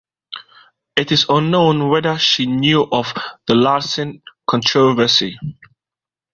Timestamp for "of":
2.91-3.13